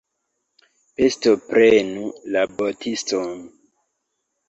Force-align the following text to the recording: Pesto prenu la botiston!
Pesto 1.01 1.35
prenu 1.51 2.09
la 2.35 2.45
botiston! 2.59 3.41